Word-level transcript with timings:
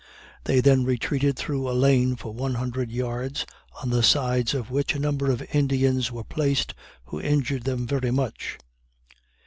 They 0.45 0.61
then 0.61 0.83
retreated 0.83 1.37
through 1.37 1.69
a 1.69 1.77
lane 1.77 2.15
for 2.15 2.33
one 2.33 2.55
hundred 2.55 2.89
yards, 2.91 3.45
on 3.83 3.91
the 3.91 4.01
sides 4.01 4.55
of 4.55 4.71
which 4.71 4.95
a 4.95 4.99
number 4.99 5.29
of 5.29 5.45
Indians 5.53 6.11
were 6.11 6.23
placed, 6.23 6.73
who 7.05 7.21
injured 7.21 7.65
them 7.65 7.85
very 7.85 8.09
much." 8.09 8.57